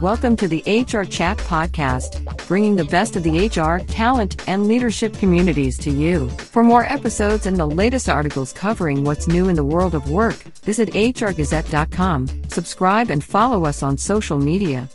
[0.00, 5.14] Welcome to the HR Chat Podcast, bringing the best of the HR, talent, and leadership
[5.14, 6.28] communities to you.
[6.28, 10.36] For more episodes and the latest articles covering what's new in the world of work,
[10.64, 14.86] visit hrgazette.com, subscribe, and follow us on social media.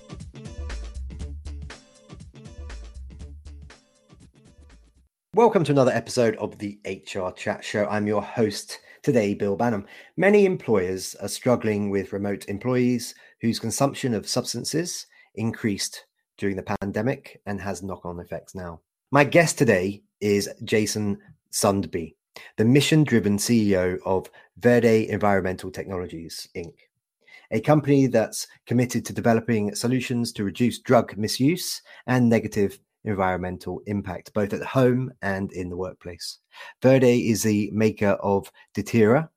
[5.33, 7.87] Welcome to another episode of the HR Chat Show.
[7.87, 9.85] I'm your host today, Bill Banham.
[10.15, 16.05] Many employers are struggling with remote employees whose consumption of substances increased
[16.37, 18.79] during the pandemic and has knock on effects now.
[19.11, 21.19] My guest today is Jason
[21.51, 22.15] Sundby,
[22.57, 26.73] the mission driven CEO of Verde Environmental Technologies, Inc.,
[27.51, 34.33] a company that's committed to developing solutions to reduce drug misuse and negative environmental impact,
[34.33, 36.37] both at home and in the workplace.
[36.81, 39.29] Verde is the maker of Deterra,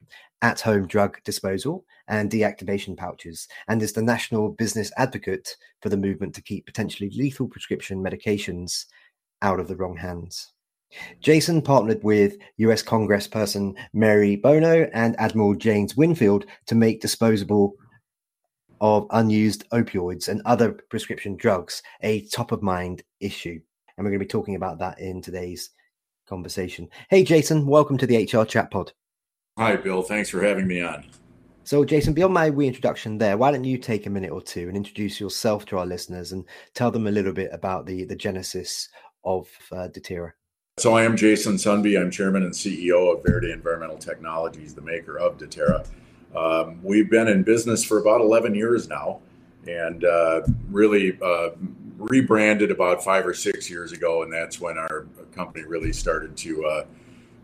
[0.45, 5.97] at home drug disposal, and deactivation pouches, and is the national business advocate for the
[5.97, 8.85] movement to keep potentially lethal prescription medications
[9.41, 10.53] out of the wrong hands.
[11.21, 17.73] Jason partnered with US Congressperson Mary Bono and Admiral James Winnefeld to make disposable
[18.83, 23.59] of unused opioids and other prescription drugs a top of mind issue.
[23.97, 25.71] And we're going to be talking about that in today's
[26.29, 26.91] conversation.
[27.09, 28.93] Hey, Jason, welcome to the HR Chat Pod.
[29.57, 30.03] Hi, Bill.
[30.03, 31.05] Thanks for having me on.
[31.63, 34.77] So, Jason, beyond my reintroduction there, why don't you take a minute or two and
[34.77, 38.89] introduce yourself to our listeners and tell them a little bit about the, the genesis
[39.25, 39.89] of uh?
[40.77, 42.01] So, I am Jason Sundby.
[42.01, 45.87] I'm chairman and CEO of Verde Environmental Technologies, the maker of Deterra.
[46.35, 49.21] Um, we've been in business for about 11 years now
[49.69, 51.51] and uh, really uh,
[51.97, 54.25] rebranded about five or six years ago.
[54.25, 56.85] And that's when our company really started to uh,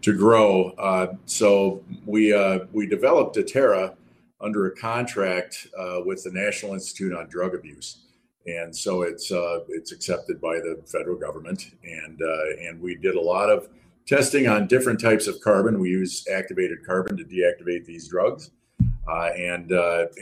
[0.02, 0.70] to grow.
[0.78, 3.94] Uh, so we uh, we developed Deterra
[4.40, 8.02] under a contract uh, with the National Institute on Drug Abuse,
[8.46, 13.14] and so it's uh, it's accepted by the federal government, and uh, and we did
[13.14, 13.68] a lot of
[14.06, 15.78] testing on different types of carbon.
[15.78, 18.50] We use activated carbon to deactivate these drugs,
[19.08, 19.70] uh, and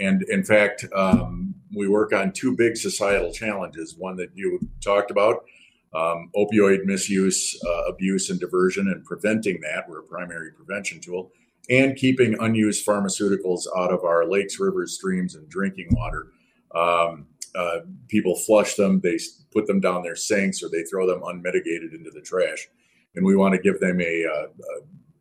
[0.00, 3.97] and in fact, um, we work on two big societal challenges.
[3.97, 5.45] One that you talked about.
[5.94, 9.88] Um, opioid misuse, uh, abuse, and diversion, and preventing that.
[9.88, 11.32] We're a primary prevention tool
[11.71, 16.28] and keeping unused pharmaceuticals out of our lakes, rivers, streams, and drinking water.
[16.75, 19.19] Um, uh, people flush them, they
[19.53, 22.69] put them down their sinks, or they throw them unmitigated into the trash.
[23.15, 24.81] And we want to give them a, a, a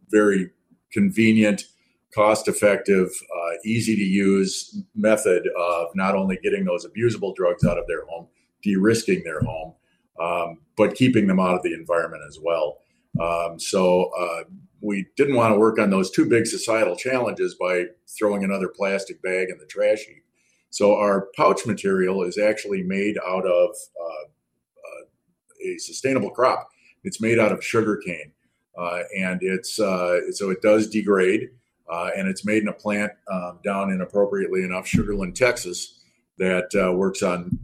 [0.09, 0.51] very
[0.91, 1.63] convenient,
[2.13, 7.77] cost effective, uh, easy to use method of not only getting those abusable drugs out
[7.77, 8.27] of their home,
[8.61, 9.73] de risking their home,
[10.22, 12.79] um, but keeping them out of the environment as well.
[13.19, 14.44] Um, so, uh,
[14.81, 17.85] we didn't want to work on those two big societal challenges by
[18.17, 20.23] throwing another plastic bag in the trash heap.
[20.69, 23.69] So our pouch material is actually made out of
[24.00, 25.06] uh, uh,
[25.66, 26.69] a sustainable crop.
[27.03, 28.33] It's made out of sugar cane,
[28.77, 31.50] uh, and it's uh, so it does degrade,
[31.91, 36.03] uh, and it's made in a plant um, down in appropriately enough Sugarland, Texas,
[36.38, 37.57] that works on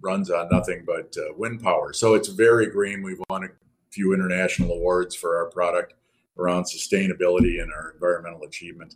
[0.00, 1.92] runs on nothing but wind power.
[1.92, 3.02] So it's very green.
[3.02, 3.48] We've won a
[3.90, 5.94] few international awards for our product
[6.38, 8.94] around sustainability and our environmental achievement.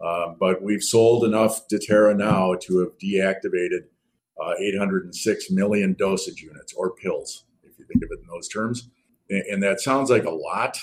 [0.00, 3.84] Um, but we've sold enough Deterra now to have deactivated
[4.42, 8.90] uh, 806 million dosage units or pills, if you think of it in those terms.
[9.30, 10.78] And, and that sounds like a lot,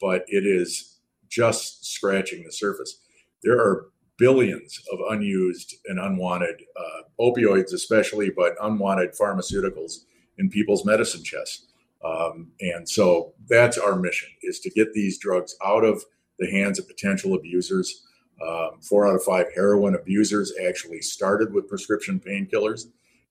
[0.00, 0.98] but it is
[1.28, 3.00] just scratching the surface.
[3.42, 3.88] There are
[4.18, 10.04] billions of unused and unwanted uh, opioids, especially, but unwanted pharmaceuticals
[10.38, 11.66] in people's medicine chests.
[12.04, 16.04] Um, and so that's our mission is to get these drugs out of
[16.38, 18.06] the hands of potential abusers.
[18.46, 22.86] Um, four out of five heroin abusers actually started with prescription painkillers,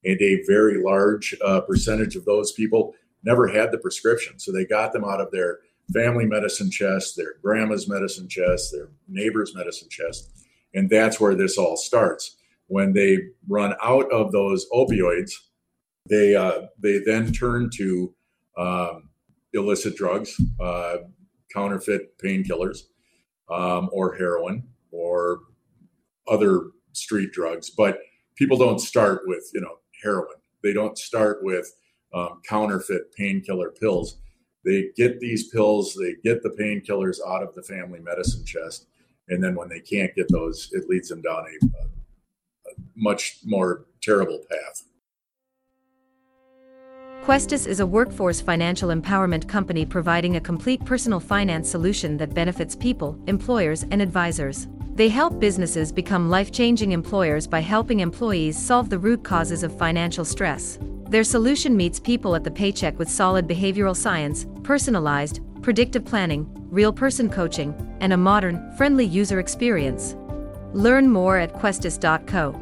[0.05, 4.39] and a very large uh, percentage of those people never had the prescription.
[4.39, 5.59] So they got them out of their
[5.93, 10.29] family medicine chest, their grandma's medicine chest, their neighbor's medicine chest.
[10.73, 12.35] And that's where this all starts.
[12.67, 15.31] When they run out of those opioids,
[16.09, 18.13] they, uh, they then turn to
[18.57, 19.09] um,
[19.53, 20.97] illicit drugs, uh,
[21.53, 22.79] counterfeit painkillers,
[23.49, 25.41] um, or heroin, or
[26.27, 27.69] other street drugs.
[27.69, 27.99] But
[28.35, 30.37] people don't start with you know heroin.
[30.63, 31.73] They don't start with
[32.13, 34.17] um, counterfeit painkiller pills.
[34.65, 38.87] They get these pills, they get the painkillers out of the family medicine chest,
[39.29, 43.85] and then when they can't get those, it leads them down a, a much more
[44.01, 44.83] terrible path.
[47.23, 52.75] Questis is a workforce financial empowerment company providing a complete personal finance solution that benefits
[52.75, 54.67] people, employers, and advisors.
[54.95, 59.77] They help businesses become life changing employers by helping employees solve the root causes of
[59.77, 60.77] financial stress.
[61.07, 66.93] Their solution meets people at the paycheck with solid behavioral science, personalized, predictive planning, real
[66.93, 70.15] person coaching, and a modern, friendly user experience.
[70.73, 72.59] Learn more at questis.co.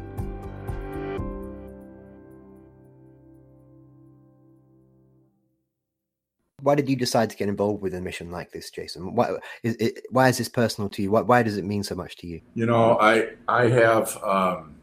[6.62, 9.14] why did you decide to get involved with a mission like this, Jason?
[9.14, 11.10] Why is it, why is this personal to you?
[11.10, 12.40] Why, why, does it mean so much to you?
[12.54, 14.76] You know, I I have um,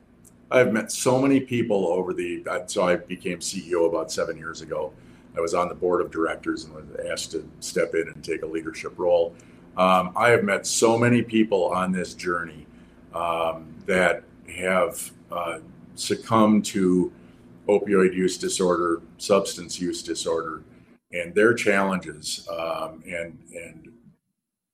[0.52, 4.92] I've met so many people over the so I became CEO about seven years ago.
[5.38, 8.42] I was on the board of directors and was asked to step in and take
[8.42, 9.36] a leadership role.
[9.78, 12.66] Um, I have met so many people on this journey
[13.14, 14.24] um, that
[14.56, 15.60] have uh,
[15.96, 17.12] succumbed to
[17.68, 20.64] opioid use disorder, substance use disorder
[21.12, 23.92] and their challenges, um, and and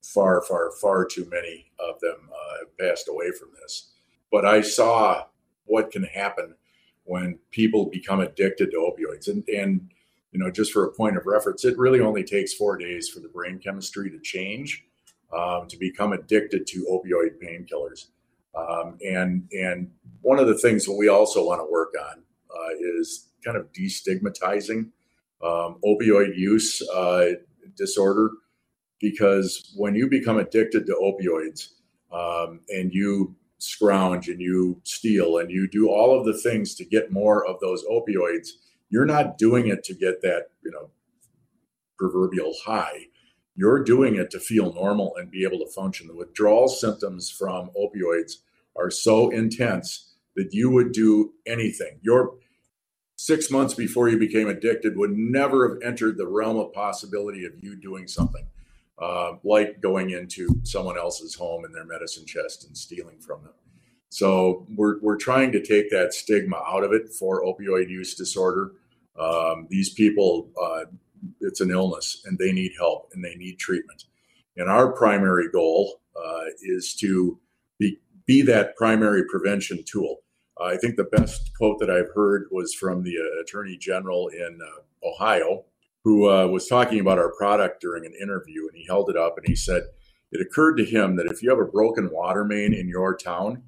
[0.02, 3.92] far, far, far too many of them uh, have passed away from this.
[4.30, 5.24] But I saw
[5.64, 6.54] what can happen
[7.04, 9.90] when people become addicted to opioids, and and
[10.36, 13.20] you know, just for a point of reference, it really only takes four days for
[13.20, 14.84] the brain chemistry to change
[15.34, 18.08] um, to become addicted to opioid painkillers.
[18.54, 19.90] Um, and and
[20.20, 22.22] one of the things that we also want to work on
[22.54, 24.90] uh, is kind of destigmatizing
[25.42, 27.28] um, opioid use uh,
[27.74, 28.30] disorder
[29.00, 31.68] because when you become addicted to opioids
[32.12, 36.84] um, and you scrounge and you steal and you do all of the things to
[36.84, 38.48] get more of those opioids
[38.88, 40.90] you're not doing it to get that you know
[41.98, 43.06] proverbial high.
[43.54, 46.08] You're doing it to feel normal and be able to function.
[46.08, 48.34] The withdrawal symptoms from opioids
[48.76, 51.98] are so intense that you would do anything.
[52.02, 52.34] Your
[53.16, 57.52] six months before you became addicted would never have entered the realm of possibility of
[57.62, 58.46] you doing something
[58.98, 63.52] uh, like going into someone else's home in their medicine chest and stealing from them.
[64.16, 68.72] So we're, we're trying to take that stigma out of it for opioid use disorder.
[69.20, 70.86] Um, these people, uh,
[71.42, 74.04] it's an illness and they need help and they need treatment.
[74.56, 77.38] And our primary goal uh, is to
[77.78, 80.22] be, be that primary prevention tool.
[80.58, 84.58] I think the best quote that I've heard was from the uh, Attorney General in
[84.62, 85.66] uh, Ohio,
[86.04, 89.36] who uh, was talking about our product during an interview, and he held it up
[89.36, 89.82] and he said,
[90.32, 93.62] It occurred to him that if you have a broken water main in your town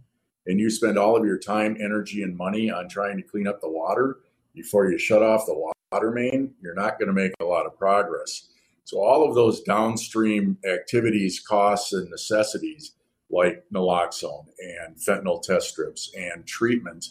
[0.49, 3.61] and you spend all of your time, energy, and money on trying to clean up
[3.61, 4.19] the water
[4.55, 7.79] before you shut off the water main, you're not going to make a lot of
[7.79, 8.49] progress.
[8.85, 12.93] So, all of those downstream activities, costs, and necessities
[13.31, 17.07] like naloxone and fentanyl test strips and treatment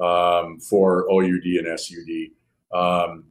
[0.00, 2.78] um, for OUD and SUD.
[2.78, 3.24] Um,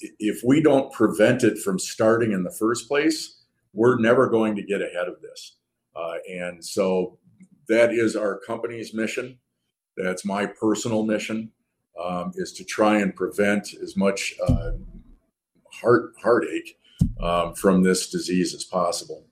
[0.00, 3.40] if we don't prevent it from starting in the first place,
[3.72, 5.56] we're never going to get ahead of this.
[5.96, 7.18] Uh, and so
[7.68, 9.38] that is our company's mission.
[9.96, 11.52] That's my personal mission
[12.02, 14.72] um, is to try and prevent as much uh,
[15.72, 16.78] heart heartache
[17.20, 19.26] um, from this disease as possible.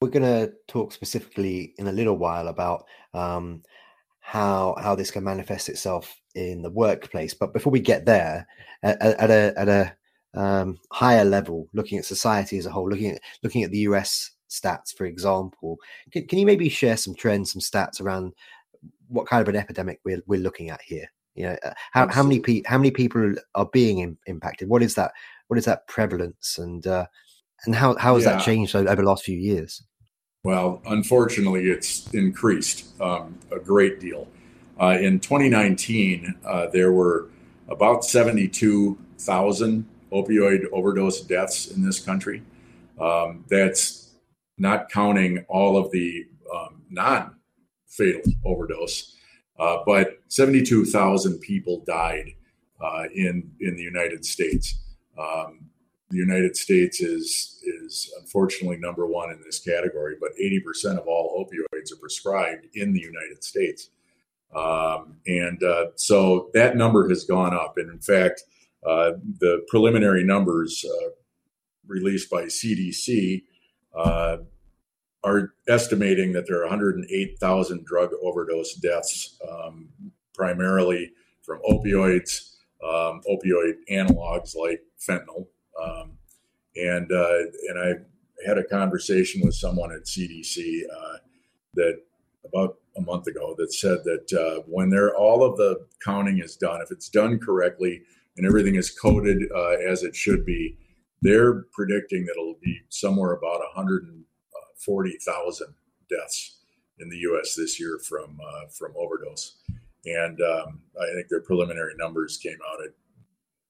[0.00, 2.84] We're going to talk specifically in a little while about
[3.14, 3.62] um,
[4.20, 7.34] how how this can manifest itself in the workplace.
[7.34, 8.46] But before we get there,
[8.82, 9.96] at, at a at a
[10.34, 14.30] um, higher level, looking at society as a whole, looking at looking at the US
[14.52, 15.78] stats, for example,
[16.12, 18.32] can, can you maybe share some trends, some stats around
[19.08, 21.06] what kind of an epidemic we're we're looking at here?
[21.34, 24.68] You know, uh, how, how many pe- how many people are being in, impacted?
[24.68, 25.12] What is that?
[25.48, 27.06] What is that prevalence and uh,
[27.64, 28.34] and how how has yeah.
[28.34, 29.82] that changed over the last few years?
[30.44, 34.26] Well, unfortunately, it's increased um, a great deal.
[34.80, 37.28] Uh, in 2019, uh, there were
[37.68, 42.42] about 72,000 opioid overdose deaths in this country.
[43.00, 44.01] Um, that's
[44.58, 47.36] not counting all of the um, non
[47.86, 49.16] fatal overdose,
[49.58, 52.32] uh, but 72,000 people died
[52.80, 54.76] uh, in, in the United States.
[55.18, 55.70] Um,
[56.12, 61.44] the United States is is unfortunately number one in this category, but 80% of all
[61.44, 63.88] opioids are prescribed in the United States.
[64.54, 67.78] Um, and uh, so that number has gone up.
[67.78, 68.42] And in fact,
[68.86, 71.08] uh, the preliminary numbers uh,
[71.86, 73.44] released by CDC
[73.94, 74.38] uh,
[75.24, 79.88] are estimating that there are 108,000 drug overdose deaths, um,
[80.34, 85.46] primarily from opioids, um, opioid analogs like fentanyl,
[85.80, 86.12] um,
[86.76, 87.92] and uh, and I
[88.46, 91.18] had a conversation with someone at CDC uh,
[91.74, 92.00] that
[92.44, 96.56] about a month ago that said that uh, when they're all of the counting is
[96.56, 98.02] done, if it's done correctly
[98.36, 100.76] and everything is coded uh, as it should be,
[101.22, 105.74] they're predicting that it'll be somewhere about 140,000
[106.10, 106.58] deaths
[106.98, 107.54] in the U.S.
[107.54, 109.60] this year from uh, from overdose,
[110.04, 112.90] and um, I think their preliminary numbers came out at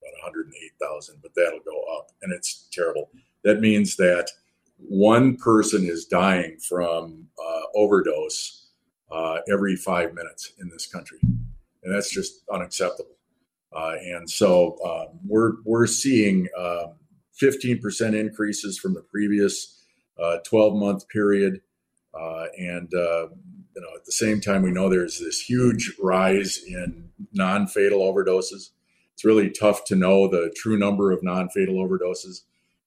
[0.01, 3.11] about 108,000, but that'll go up, and it's terrible.
[3.45, 4.29] That means that
[4.79, 8.71] one person is dying from uh, overdose
[9.11, 13.17] uh, every five minutes in this country, and that's just unacceptable.
[13.75, 16.47] Uh, and so um, we're we're seeing
[17.41, 19.85] 15% um, increases from the previous
[20.45, 21.61] 12 month period,
[22.19, 23.29] uh, and uh,
[23.75, 28.01] you know at the same time we know there's this huge rise in non fatal
[28.01, 28.71] overdoses.
[29.15, 32.43] It's really tough to know the true number of non fatal overdoses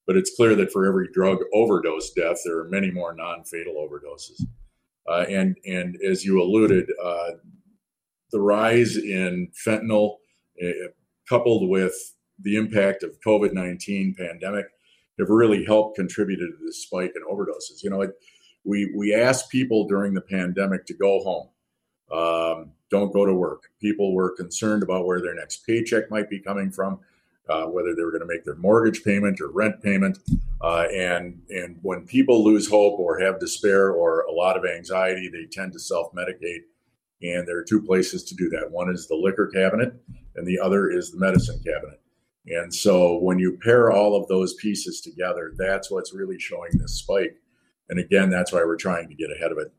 [0.06, 4.40] but it's clear that for every drug overdose death, there are many more non-fatal overdoses.
[5.08, 7.32] Uh, and and as you alluded, uh,
[8.30, 10.16] the rise in fentanyl,
[10.62, 10.88] uh,
[11.28, 11.94] coupled with
[12.40, 14.66] the impact of COVID nineteen pandemic,
[15.18, 17.82] have really helped contributed to this spike in overdoses.
[17.82, 18.10] You know, it,
[18.64, 21.48] we we asked people during the pandemic to go home,
[22.12, 23.70] um, don't go to work.
[23.80, 27.00] People were concerned about where their next paycheck might be coming from
[27.48, 30.18] uh, whether they were going to make their mortgage payment or rent payment.
[30.60, 35.28] Uh, and and when people lose hope or have despair or a lot of anxiety,
[35.28, 36.62] they tend to self medicate.
[37.22, 38.70] And there are two places to do that.
[38.70, 39.94] One is the liquor cabinet,
[40.34, 42.00] and the other is the medicine cabinet.
[42.48, 46.98] And so when you pair all of those pieces together, that's what's really showing this
[46.98, 47.36] spike.
[47.88, 49.72] And again, that's why we're trying to get ahead of it.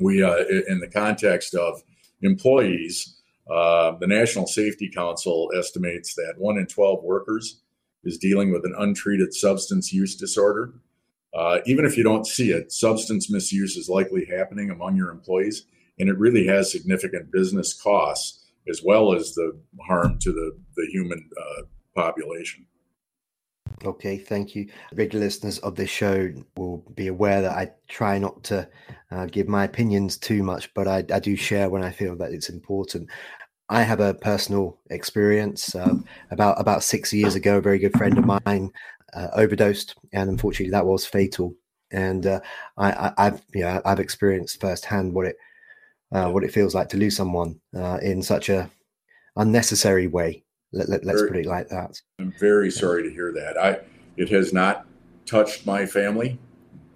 [0.00, 1.82] We, uh, in the context of
[2.22, 3.20] employees,
[3.50, 7.60] uh, the National Safety Council estimates that one in 12 workers
[8.04, 10.72] is dealing with an untreated substance use disorder.
[11.34, 15.64] Uh, even if you don't see it, substance misuse is likely happening among your employees,
[15.98, 20.86] and it really has significant business costs as well as the harm to the, the
[20.92, 21.62] human uh,
[21.94, 22.66] population.
[23.84, 24.68] Okay, thank you.
[24.94, 28.68] Regular listeners of this show will be aware that I try not to
[29.10, 32.32] uh, give my opinions too much, but I, I, do share when I feel that
[32.32, 33.08] it's important.
[33.68, 35.74] I have a personal experience.
[35.74, 35.94] Uh,
[36.30, 38.70] about about six years ago, a very good friend of mine
[39.14, 41.54] uh, overdosed, and unfortunately, that was fatal.
[41.90, 42.40] And uh,
[42.76, 45.36] I, have know, I've experienced firsthand what it
[46.12, 48.70] uh, what it feels like to lose someone uh, in such a
[49.36, 50.44] unnecessary way.
[50.72, 52.00] Let, us let, put it like that.
[52.18, 53.58] I'm very sorry to hear that.
[53.58, 53.80] I
[54.16, 54.86] it has not
[55.26, 56.38] touched my family,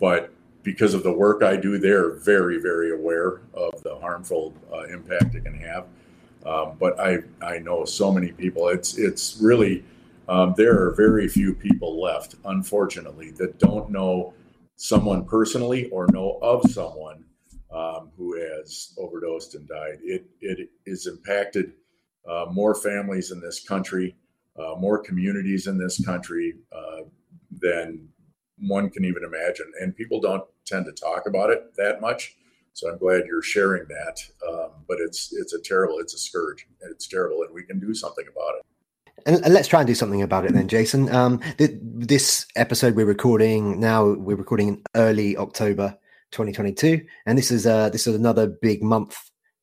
[0.01, 0.31] but
[0.63, 5.35] because of the work I do, they're very very aware of the harmful uh, impact
[5.35, 5.87] it can have.
[6.47, 8.69] Um, but I I know so many people.
[8.69, 9.85] It's it's really
[10.29, 14.33] um, there are very few people left, unfortunately, that don't know
[14.77, 17.25] someone personally or know of someone
[17.71, 19.99] um, who has overdosed and died.
[20.03, 21.73] It it is impacted
[22.29, 24.17] uh, more families in this country,
[24.59, 27.03] uh, more communities in this country uh,
[27.61, 28.09] than
[28.59, 29.71] one can even imagine.
[29.81, 32.37] And people don't tend to talk about it that much.
[32.73, 34.19] So I'm glad you're sharing that.
[34.47, 36.67] Um, but it's it's a terrible, it's a scourge.
[36.91, 38.67] It's terrible, and we can do something about it.
[39.25, 41.13] And, let's try and do something about it then, Jason.
[41.13, 45.97] Um, th- this episode we're recording now, we're recording in early October
[46.33, 49.17] 2022, and this is uh, this is another big month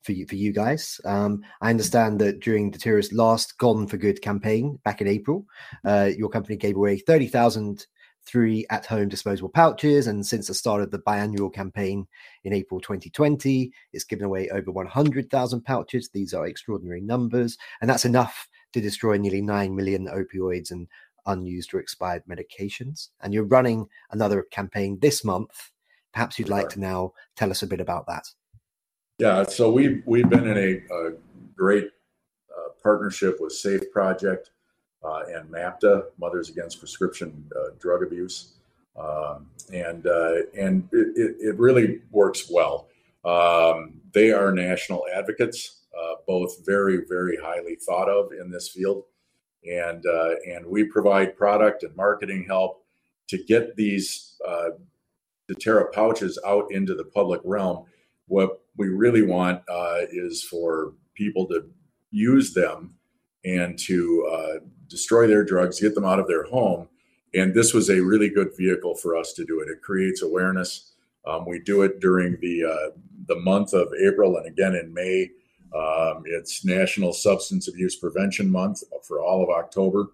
[0.04, 1.00] for you for you guys.
[1.06, 5.46] Um, I understand that during the Deterra's last Gone for Good campaign back in April,
[5.86, 7.86] uh, your company gave away thirty thousand
[8.26, 10.08] three at home disposable pouches.
[10.08, 12.08] And since the start of the biannual campaign
[12.44, 16.10] in April 2020, it's given away over 100,000 pouches.
[16.10, 17.58] These are extraordinary numbers.
[17.82, 20.88] And that's enough to destroy nearly 9 million opioids and
[21.26, 23.10] unused or expired medications.
[23.22, 25.72] And you're running another campaign this month.
[26.14, 28.24] Perhaps you'd like to now tell us a bit about that.
[29.20, 31.14] Yeah, so we've we've been in a, a
[31.56, 31.90] great
[32.52, 34.52] uh, partnership with Safe Project
[35.04, 38.54] uh, and MAPDA, Mothers Against Prescription uh, Drug Abuse,
[38.98, 42.88] um, and uh, and it, it, really works well.
[43.26, 49.04] Um, they are national advocates, uh, both very very highly thought of in this field,
[49.70, 52.84] and uh, and we provide product and marketing help
[53.28, 54.36] to get these
[55.54, 57.86] uh, Deterra pouches out into the public realm.
[58.28, 59.62] What we really want
[60.12, 61.70] is for people to
[62.12, 62.96] use them
[63.46, 66.88] and to uh, destroy their drugs, get them out of their home.
[67.34, 69.70] And this was a really good vehicle for us to do it.
[69.70, 70.92] It creates awareness.
[71.26, 75.32] Um, we do it during the uh, the month of April and again in May.
[75.74, 80.12] Um, it's National Substance Abuse Prevention Month for all of October.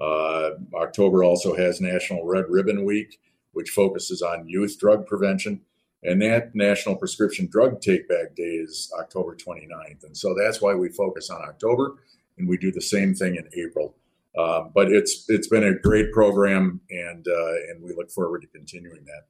[0.00, 3.18] Uh, October also has National Red Ribbon Week,
[3.52, 5.60] which focuses on youth drug prevention.
[6.02, 10.04] And that National Prescription Drug Take Back Day is October 29th.
[10.04, 11.96] And so that's why we focus on October
[12.38, 13.94] and we do the same thing in April.
[14.36, 18.48] Uh, but it's it's been a great program, and uh, and we look forward to
[18.48, 19.26] continuing that.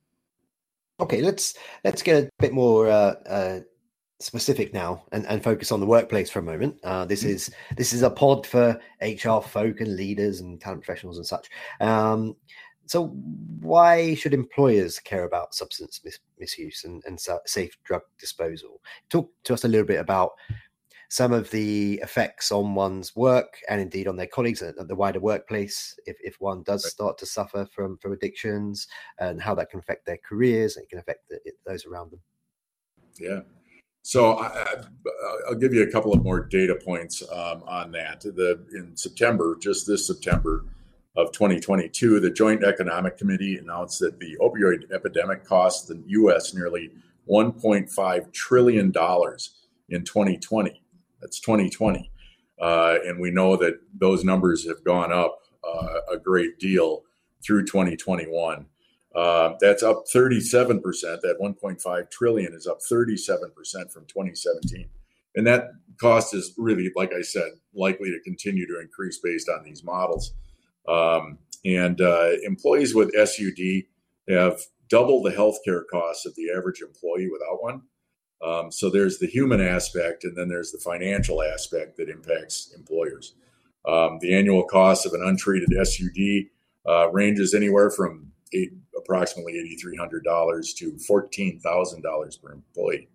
[1.03, 3.61] Okay, let's let's get a bit more uh, uh,
[4.19, 6.79] specific now and, and focus on the workplace for a moment.
[6.85, 11.17] Uh, this is this is a pod for HR folk and leaders and talent professionals
[11.17, 11.49] and such.
[11.81, 12.37] Um,
[12.91, 13.07] so,
[13.61, 18.81] why should employers care about substance mis- misuse and, and safe drug disposal?
[19.11, 20.33] Talk to us a little bit about
[21.09, 25.21] some of the effects on one's work and indeed on their colleagues at, the wider
[25.21, 28.89] workplace if, if one does start to suffer from from addictions
[29.21, 32.21] and how that can affect their careers and it can affect the, those around them
[33.21, 33.41] yeah
[34.03, 34.83] so I,
[35.49, 38.23] will give you a couple of more data points um, on that.
[38.23, 40.65] The in September, just this September
[41.21, 46.55] of 2022, the Joint Economic Committee announced that the opioid epidemic cost the U.S.
[46.55, 46.91] nearly
[47.29, 50.83] 1.5 trillion dollars in 2020.
[51.21, 52.11] That's 2020,
[52.61, 57.03] uh, and we know that those numbers have gone up uh, a great deal
[57.45, 58.67] through 2021.
[59.15, 60.81] Uh, that's up 37%.
[61.21, 64.89] That 1.5 trillion is up 37% from 2017.
[65.37, 69.65] And that cost is really, like I said, likely to continue to increase based on
[69.65, 70.33] these models.
[70.91, 73.85] Um, and uh, employees with SUD
[74.29, 77.83] have double the healthcare costs of the average employee without one.
[78.43, 83.35] Um, so there's the human aspect, and then there's the financial aspect that impacts employers.
[83.87, 86.49] Um, the annual cost of an untreated SUD
[86.89, 89.55] uh, ranges anywhere from eight, approximately
[89.85, 93.09] $8,300 to $14,000 per employee.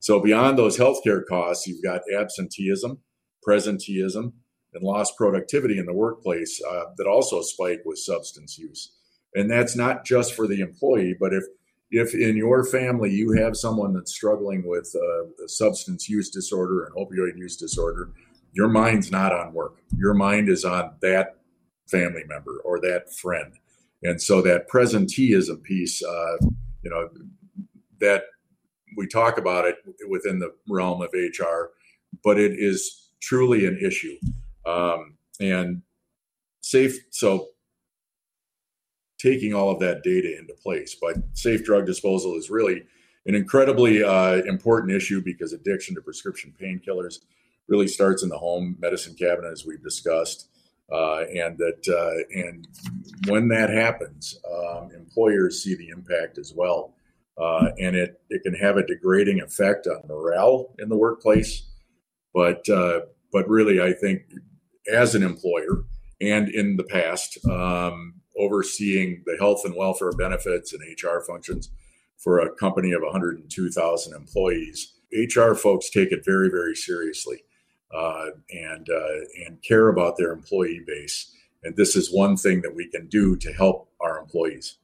[0.00, 2.98] So beyond those healthcare costs, you've got absenteeism,
[3.46, 4.32] presenteeism,
[4.74, 8.92] and lost productivity in the workplace uh, that also spike with substance use.
[9.34, 11.44] And that's not just for the employee, but if
[11.90, 16.84] if in your family you have someone that's struggling with uh, a substance use disorder
[16.84, 18.10] and opioid use disorder,
[18.52, 19.78] your mind's not on work.
[19.96, 21.36] Your mind is on that
[21.86, 23.54] family member or that friend
[24.02, 26.36] and so that presenteeism piece, uh,
[26.82, 27.08] you know,
[28.00, 28.24] that
[28.96, 29.76] we talk about it
[30.08, 31.70] within the realm of HR,
[32.22, 34.16] but it is truly an issue.
[34.68, 35.82] Um, and
[36.60, 37.48] safe, so
[39.18, 42.84] taking all of that data into place, but safe drug disposal is really
[43.26, 47.20] an incredibly uh, important issue because addiction to prescription painkillers
[47.68, 50.48] really starts in the home medicine cabinet, as we've discussed.
[50.90, 52.66] Uh, and that uh, and
[53.26, 56.94] when that happens, um, employers see the impact as well,
[57.36, 61.64] uh, and it it can have a degrading effect on morale in the workplace.
[62.32, 64.22] But uh, but really, I think
[64.92, 65.84] as an employer
[66.20, 71.70] and in the past, um, overseeing the health and welfare benefits and HR functions
[72.16, 77.44] for a company of 102,000 employees, HR folks take it very very seriously
[77.94, 81.34] uh, and uh, and care about their employee base.
[81.64, 84.76] And this is one thing that we can do to help our employees.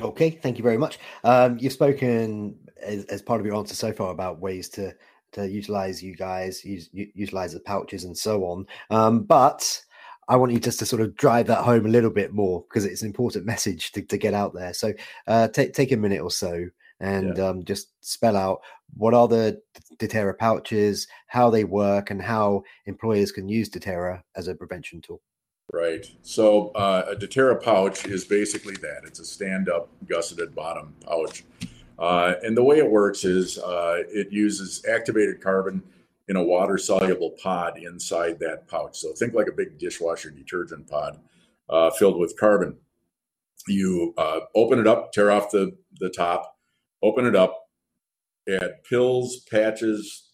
[0.00, 0.98] Okay, thank you very much.
[1.24, 4.94] Um, you've spoken as, as, part of your answer so far about ways to
[5.32, 8.66] to utilize you guys, use, utilize the pouches and so on.
[8.90, 9.82] Um, but
[10.28, 12.84] I want you just to sort of drive that home a little bit more because
[12.84, 14.72] it's an important message to, to get out there.
[14.74, 14.92] So
[15.26, 16.66] uh, take take a minute or so
[17.00, 17.48] and yeah.
[17.48, 18.60] um, just spell out
[18.96, 19.60] what are the
[19.98, 25.20] Deterra pouches, how they work, and how employers can use Deterra as a prevention tool.
[25.72, 26.06] Right.
[26.22, 29.00] So uh, a Deterra pouch is basically that.
[29.04, 31.44] It's a stand-up gusseted bottom pouch.
[31.98, 35.82] Uh, and the way it works is uh, it uses activated carbon
[36.28, 38.98] in a water soluble pod inside that pouch.
[38.98, 41.18] So think like a big dishwasher detergent pod
[41.68, 42.76] uh, filled with carbon.
[43.68, 46.56] You uh, open it up, tear off the, the top,
[47.02, 47.68] open it up,
[48.48, 50.32] add pills, patches,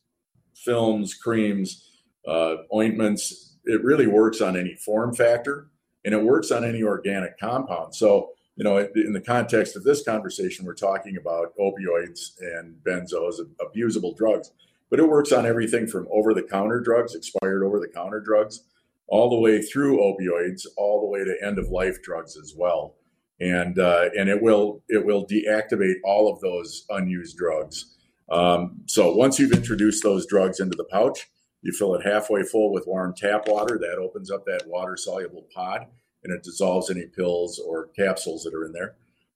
[0.54, 1.88] films, creams,
[2.26, 3.56] uh, ointments.
[3.64, 5.68] It really works on any form factor
[6.04, 7.94] and it works on any organic compound.
[7.94, 13.36] So, you know, in the context of this conversation, we're talking about opioids and benzos,
[13.60, 14.52] abusable drugs,
[14.90, 18.64] but it works on everything from over the counter drugs, expired over the counter drugs,
[19.08, 22.96] all the way through opioids, all the way to end of life drugs as well
[23.42, 27.96] and uh, and it will it will deactivate all of those unused drugs.
[28.30, 31.28] Um, so once you've introduced those drugs into the pouch,
[31.60, 33.78] you fill it halfway full with warm tap water.
[33.78, 35.86] That opens up that water soluble pod
[36.24, 38.94] and it dissolves any pills or capsules that are in there.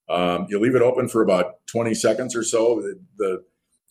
[0.09, 2.81] Um, you leave it open for about 20 seconds or so.
[2.81, 3.44] The, the,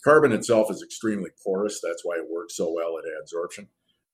[0.04, 1.82] carbon itself is extremely porous.
[1.82, 3.66] That's why it works so well at adsorption.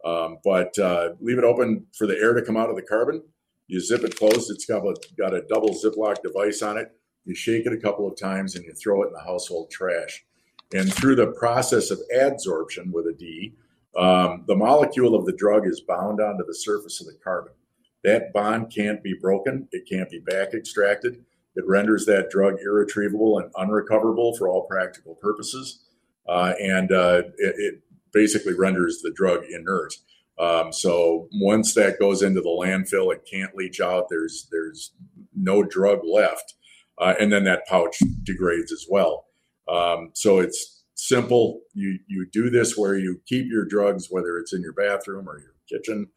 [0.05, 3.23] Um, but uh, leave it open for the air to come out of the carbon
[3.71, 4.51] you zip it closed.
[4.51, 6.91] It's got a, got a double Ziploc device on it.
[7.23, 10.25] You shake it a couple of times and you throw it in the household trash.
[10.73, 13.53] And through the process of adsorption with a D,
[13.95, 17.53] um, the molecule of the drug is bound onto the surface of the carbon.
[18.03, 19.67] That bond can't be broken.
[19.71, 21.23] It can't be back extracted.
[21.55, 25.83] It renders that drug irretrievable and unrecoverable for all practical purposes,
[26.27, 27.81] uh, and uh, it, it,
[28.13, 29.93] basically renders the drug inert.
[30.37, 34.07] Um, so once that goes into the landfill, it can't leach out.
[34.09, 34.91] There's there's
[35.33, 36.55] no drug left,
[36.97, 39.27] uh, and then that pouch degrades as well.
[39.69, 41.61] Um, so it's simple.
[41.73, 45.39] You you do this where you keep your drugs, whether it's in your bathroom or
[45.39, 46.07] your kitchen.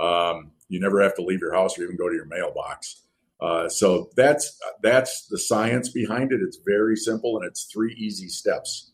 [0.00, 3.02] Um, you never have to leave your house or even go to your mailbox.
[3.40, 6.40] Uh, so that's that's the science behind it.
[6.42, 8.92] It's very simple and it's three easy steps.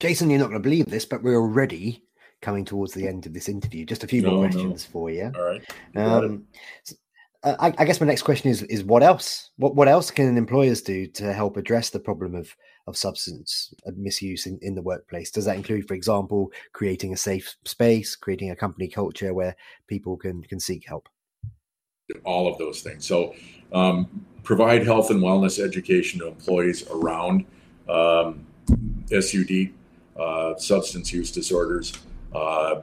[0.00, 2.04] Jason, you're not going to believe this, but we're already
[2.42, 3.84] coming towards the end of this interview.
[3.84, 4.92] Just a few no, more questions no.
[4.92, 5.32] for you.
[5.34, 5.62] All right.
[5.96, 6.44] Um,
[7.42, 9.50] uh, I, I, guess my next question is: is what else?
[9.56, 12.54] What what else can employers do to help address the problem of
[12.86, 15.30] of substance misuse in, in the workplace?
[15.30, 20.16] Does that include, for example, creating a safe space, creating a company culture where people
[20.16, 21.08] can can seek help?
[22.24, 23.06] All of those things.
[23.06, 23.34] So,
[23.72, 27.46] um, provide health and wellness education to employees around
[27.88, 28.46] um,
[29.10, 29.70] SUD,
[30.18, 31.94] uh, substance use disorders.
[32.34, 32.82] Uh,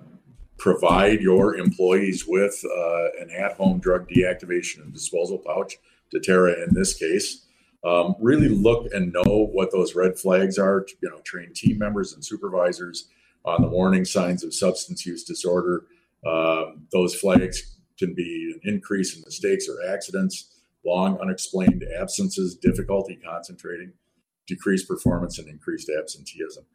[0.57, 5.77] provide your employees with uh, an at-home drug deactivation and disposal pouch,
[6.13, 7.45] Deterra in this case.
[7.83, 10.85] Um, really look and know what those red flags are.
[11.01, 13.09] You know, train team members and supervisors
[13.43, 15.85] on the warning signs of substance use disorder.
[16.25, 23.15] Um, those flags can be an increase in mistakes or accidents, long unexplained absences, difficulty
[23.23, 23.93] concentrating,
[24.47, 26.65] decreased performance, and increased absenteeism.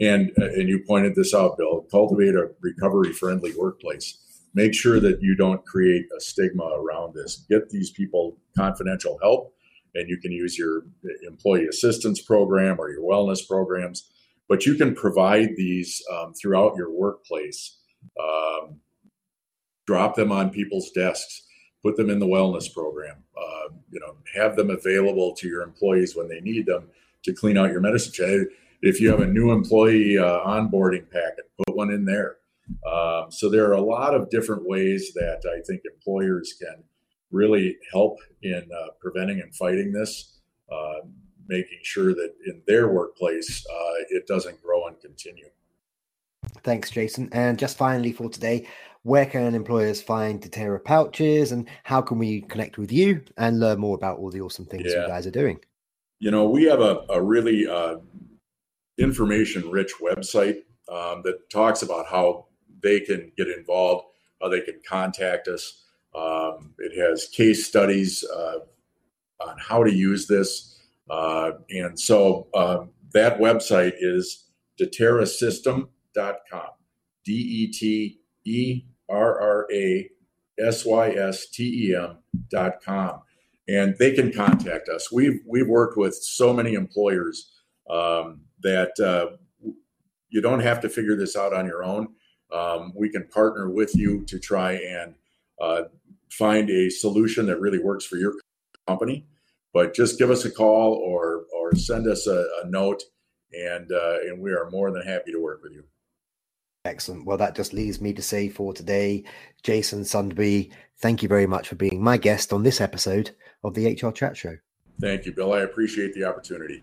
[0.00, 1.86] And uh, and you pointed this out, Bill.
[1.90, 4.18] Cultivate a recovery friendly workplace.
[4.54, 7.44] Make sure that you don't create a stigma around this.
[7.48, 9.52] Get these people confidential help,
[9.94, 10.82] and you can use your
[11.26, 14.10] employee assistance program or your wellness programs.
[14.48, 17.78] But you can provide these um, throughout your workplace.
[18.20, 18.80] Um,
[19.86, 21.42] drop them on people's desks.
[21.82, 23.16] Put them in the wellness program.
[23.36, 26.88] Uh, you know, have them available to your employees when they need them
[27.22, 28.48] to clean out your medicine
[28.84, 32.36] if you have a new employee uh, onboarding packet, put one in there.
[32.86, 36.84] Um, so there are a lot of different ways that I think employers can
[37.34, 40.38] really help in uh, preventing and fighting this,
[40.72, 41.00] uh,
[41.48, 45.48] making sure that in their workplace uh, it doesn't grow and continue.
[46.62, 47.28] Thanks, Jason.
[47.32, 48.66] And just finally for today,
[49.02, 53.78] where can employers find Deterra pouches and how can we connect with you and learn
[53.78, 55.02] more about all the awesome things yeah.
[55.02, 55.60] you guys are doing?
[56.20, 57.96] You know, we have a, a really uh,
[58.98, 60.58] information rich website
[60.90, 62.46] um, that talks about how
[62.82, 64.06] they can get involved,
[64.40, 65.83] how they can contact us.
[66.14, 68.60] Um, it has case studies uh,
[69.40, 70.78] on how to use this.
[71.10, 74.48] Uh, and so um, that website is
[74.80, 75.88] deterrasystem.com.
[77.24, 80.08] D E T E R R A
[80.58, 83.20] S Y S T E M.com.
[83.66, 85.10] And they can contact us.
[85.10, 87.50] We've, we've worked with so many employers
[87.88, 89.36] um, that uh,
[90.28, 92.08] you don't have to figure this out on your own.
[92.52, 95.14] Um, we can partner with you to try and
[95.60, 95.82] uh,
[96.38, 98.34] find a solution that really works for your
[98.86, 99.26] company.
[99.72, 103.02] But just give us a call or or send us a, a note,
[103.52, 105.84] and uh, and we are more than happy to work with you.
[106.84, 107.24] Excellent.
[107.24, 109.24] Well, that just leaves me to say for today,
[109.62, 113.30] Jason Sundby, thank you very much for being my guest on this episode
[113.64, 114.58] of the HR Chat Show.
[115.00, 115.54] Thank you, Bill.
[115.54, 116.82] I appreciate the opportunity.